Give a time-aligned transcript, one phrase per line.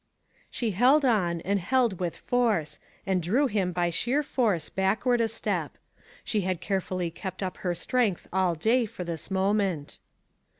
[0.49, 5.27] She held on, and held with force, and drew him by sheer force backward a
[5.27, 5.77] step.
[6.23, 9.99] She had carefully kept up her strength all day for this moment.